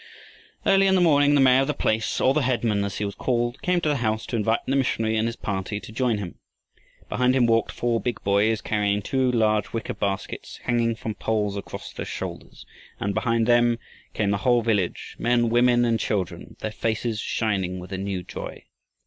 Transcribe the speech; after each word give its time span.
Early 0.65 0.87
in 0.87 0.95
the 0.95 0.99
morning 0.99 1.35
the 1.35 1.41
mayor 1.41 1.61
of 1.61 1.67
the 1.67 1.75
place, 1.75 2.19
or 2.19 2.33
the 2.33 2.41
headman 2.41 2.83
as 2.83 2.97
he 2.97 3.05
was 3.05 3.13
called, 3.13 3.61
came 3.61 3.79
to 3.81 3.89
the 3.89 3.97
house 3.97 4.25
to 4.25 4.35
invite 4.35 4.61
the 4.65 4.75
missionary 4.75 5.15
and 5.15 5.27
his 5.27 5.35
party 5.35 5.79
to 5.79 5.91
join 5.91 6.17
him. 6.17 6.39
Behind 7.07 7.35
him 7.35 7.45
walked 7.45 7.71
four 7.71 8.01
big 8.01 8.19
boys, 8.23 8.61
carrying 8.61 9.03
two 9.03 9.31
large 9.31 9.73
wicker 9.73 9.93
baskets, 9.93 10.57
hanging 10.63 10.95
from 10.95 11.13
poles 11.13 11.55
across 11.55 11.93
their 11.93 12.03
shoulders; 12.07 12.65
and 12.99 13.13
behind 13.13 13.45
them 13.45 13.77
came 14.15 14.31
the 14.31 14.37
whole 14.41 14.63
village, 14.63 15.15
men, 15.19 15.49
women, 15.51 15.85
and 15.85 15.99
children, 15.99 16.55
their 16.61 16.71
faces 16.71 17.19
shining 17.19 17.77
with 17.77 17.91
a 17.93 17.97
new 17.99 18.23
joy. 18.23 18.63